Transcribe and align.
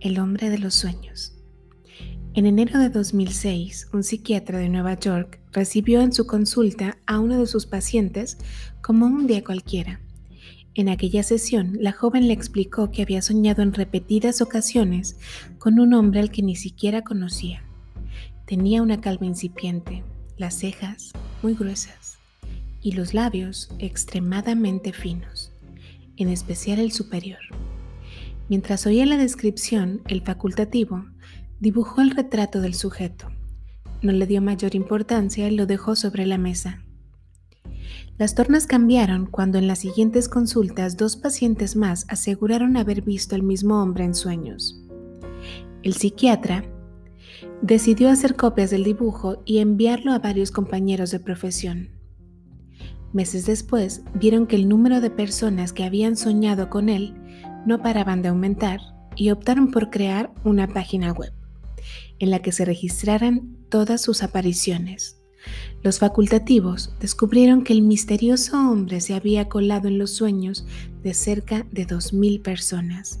El 0.00 0.18
hombre 0.18 0.50
de 0.50 0.58
los 0.58 0.74
sueños. 0.74 1.32
En 2.34 2.44
enero 2.44 2.78
de 2.78 2.90
2006, 2.90 3.88
un 3.94 4.02
psiquiatra 4.02 4.58
de 4.58 4.68
Nueva 4.68 4.98
York 4.98 5.40
recibió 5.52 6.02
en 6.02 6.12
su 6.12 6.26
consulta 6.26 6.98
a 7.06 7.18
uno 7.18 7.38
de 7.38 7.46
sus 7.46 7.64
pacientes 7.64 8.36
como 8.82 9.06
un 9.06 9.26
día 9.26 9.42
cualquiera. 9.42 10.00
En 10.74 10.90
aquella 10.90 11.22
sesión, 11.22 11.78
la 11.80 11.92
joven 11.92 12.28
le 12.28 12.34
explicó 12.34 12.90
que 12.90 13.00
había 13.00 13.22
soñado 13.22 13.62
en 13.62 13.72
repetidas 13.72 14.42
ocasiones 14.42 15.16
con 15.58 15.80
un 15.80 15.94
hombre 15.94 16.20
al 16.20 16.30
que 16.30 16.42
ni 16.42 16.56
siquiera 16.56 17.02
conocía. 17.02 17.62
Tenía 18.44 18.82
una 18.82 19.00
calva 19.00 19.24
incipiente, 19.24 20.04
las 20.36 20.58
cejas 20.58 21.12
muy 21.42 21.54
gruesas 21.54 22.18
y 22.82 22.92
los 22.92 23.14
labios 23.14 23.70
extremadamente 23.78 24.92
finos, 24.92 25.52
en 26.18 26.28
especial 26.28 26.80
el 26.80 26.92
superior. 26.92 27.40
Mientras 28.48 28.86
oía 28.86 29.06
la 29.06 29.16
descripción, 29.16 30.02
el 30.06 30.22
facultativo 30.22 31.04
dibujó 31.58 32.00
el 32.00 32.10
retrato 32.10 32.60
del 32.60 32.74
sujeto. 32.74 33.28
No 34.02 34.12
le 34.12 34.26
dio 34.26 34.40
mayor 34.40 34.74
importancia 34.74 35.48
y 35.48 35.56
lo 35.56 35.66
dejó 35.66 35.96
sobre 35.96 36.26
la 36.26 36.38
mesa. 36.38 36.82
Las 38.18 38.34
tornas 38.34 38.66
cambiaron 38.66 39.26
cuando 39.26 39.58
en 39.58 39.66
las 39.66 39.80
siguientes 39.80 40.28
consultas 40.28 40.96
dos 40.96 41.16
pacientes 41.16 41.76
más 41.76 42.06
aseguraron 42.08 42.76
haber 42.76 43.02
visto 43.02 43.34
al 43.34 43.42
mismo 43.42 43.82
hombre 43.82 44.04
en 44.04 44.14
sueños. 44.14 44.80
El 45.82 45.94
psiquiatra 45.94 46.64
decidió 47.62 48.08
hacer 48.08 48.36
copias 48.36 48.70
del 48.70 48.84
dibujo 48.84 49.42
y 49.44 49.58
enviarlo 49.58 50.12
a 50.12 50.18
varios 50.18 50.50
compañeros 50.50 51.10
de 51.10 51.20
profesión. 51.20 51.90
Meses 53.12 53.46
después 53.46 54.02
vieron 54.14 54.46
que 54.46 54.56
el 54.56 54.68
número 54.68 55.00
de 55.00 55.10
personas 55.10 55.72
que 55.72 55.84
habían 55.84 56.16
soñado 56.16 56.70
con 56.70 56.88
él 56.88 57.14
no 57.66 57.82
paraban 57.82 58.22
de 58.22 58.28
aumentar 58.28 58.80
y 59.16 59.30
optaron 59.30 59.70
por 59.70 59.90
crear 59.90 60.32
una 60.44 60.68
página 60.68 61.12
web 61.12 61.32
en 62.18 62.30
la 62.30 62.40
que 62.40 62.52
se 62.52 62.64
registraran 62.64 63.56
todas 63.68 64.00
sus 64.00 64.22
apariciones. 64.22 65.20
Los 65.82 65.98
facultativos 65.98 66.92
descubrieron 67.00 67.62
que 67.62 67.72
el 67.72 67.82
misterioso 67.82 68.58
hombre 68.58 69.00
se 69.00 69.14
había 69.14 69.48
colado 69.48 69.88
en 69.88 69.98
los 69.98 70.10
sueños 70.10 70.66
de 71.02 71.14
cerca 71.14 71.66
de 71.70 71.86
2.000 71.86 72.42
personas. 72.42 73.20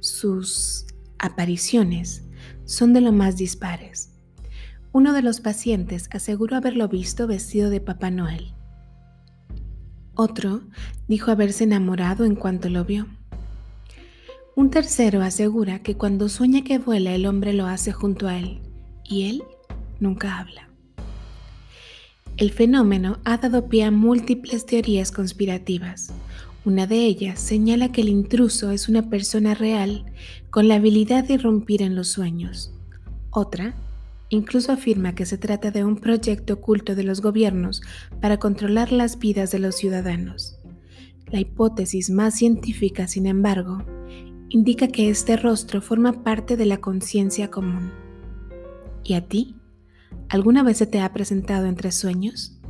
Sus 0.00 0.86
apariciones 1.18 2.24
son 2.64 2.92
de 2.92 3.00
lo 3.00 3.12
más 3.12 3.36
dispares. 3.36 4.10
Uno 4.92 5.12
de 5.12 5.22
los 5.22 5.40
pacientes 5.40 6.08
aseguró 6.12 6.56
haberlo 6.56 6.88
visto 6.88 7.26
vestido 7.26 7.70
de 7.70 7.80
Papá 7.80 8.10
Noel. 8.10 8.54
Otro 10.14 10.62
dijo 11.08 11.30
haberse 11.30 11.64
enamorado 11.64 12.24
en 12.24 12.34
cuanto 12.34 12.68
lo 12.68 12.84
vio. 12.84 13.06
Un 14.54 14.68
tercero 14.68 15.22
asegura 15.22 15.78
que 15.78 15.96
cuando 15.96 16.28
sueña 16.28 16.62
que 16.62 16.78
vuela 16.78 17.14
el 17.14 17.24
hombre 17.24 17.54
lo 17.54 17.66
hace 17.66 17.90
junto 17.90 18.28
a 18.28 18.38
él 18.38 18.60
y 19.02 19.30
él 19.30 19.42
nunca 19.98 20.38
habla. 20.38 20.68
El 22.36 22.50
fenómeno 22.50 23.18
ha 23.24 23.38
dado 23.38 23.68
pie 23.68 23.84
a 23.84 23.90
múltiples 23.90 24.66
teorías 24.66 25.10
conspirativas. 25.10 26.12
Una 26.66 26.86
de 26.86 27.06
ellas 27.06 27.40
señala 27.40 27.92
que 27.92 28.02
el 28.02 28.10
intruso 28.10 28.70
es 28.70 28.90
una 28.90 29.08
persona 29.08 29.54
real 29.54 30.04
con 30.50 30.68
la 30.68 30.74
habilidad 30.74 31.24
de 31.24 31.34
irrumpir 31.34 31.80
en 31.80 31.94
los 31.94 32.08
sueños. 32.08 32.72
Otra 33.30 33.74
incluso 34.28 34.72
afirma 34.72 35.14
que 35.14 35.26
se 35.26 35.38
trata 35.38 35.70
de 35.70 35.84
un 35.84 35.96
proyecto 35.96 36.54
oculto 36.54 36.94
de 36.94 37.04
los 37.04 37.20
gobiernos 37.22 37.82
para 38.20 38.38
controlar 38.38 38.92
las 38.92 39.18
vidas 39.18 39.50
de 39.50 39.58
los 39.58 39.76
ciudadanos. 39.76 40.58
La 41.30 41.40
hipótesis 41.40 42.10
más 42.10 42.36
científica, 42.36 43.06
sin 43.08 43.26
embargo, 43.26 43.84
indica 44.52 44.88
que 44.88 45.08
este 45.08 45.38
rostro 45.38 45.80
forma 45.80 46.22
parte 46.22 46.58
de 46.58 46.66
la 46.66 46.76
conciencia 46.76 47.50
común. 47.50 47.90
¿Y 49.02 49.14
a 49.14 49.26
ti? 49.26 49.56
¿Alguna 50.28 50.62
vez 50.62 50.76
se 50.76 50.86
te 50.86 51.00
ha 51.00 51.10
presentado 51.10 51.64
entre 51.64 51.90
sueños? 51.90 52.60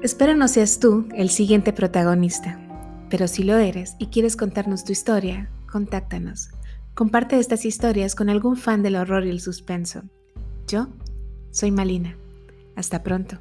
Espero 0.00 0.36
no 0.36 0.46
seas 0.46 0.78
tú 0.78 1.08
el 1.12 1.28
siguiente 1.28 1.72
protagonista, 1.72 2.60
pero 3.10 3.26
si 3.26 3.42
lo 3.42 3.56
eres 3.56 3.96
y 3.98 4.06
quieres 4.06 4.36
contarnos 4.36 4.84
tu 4.84 4.92
historia, 4.92 5.50
contáctanos. 5.70 6.50
Comparte 6.94 7.36
estas 7.40 7.64
historias 7.64 8.14
con 8.14 8.30
algún 8.30 8.56
fan 8.56 8.84
del 8.84 8.94
horror 8.94 9.26
y 9.26 9.30
el 9.30 9.40
suspenso. 9.40 10.02
Yo 10.68 10.86
soy 11.50 11.72
Malina. 11.72 12.16
Hasta 12.76 13.02
pronto. 13.02 13.38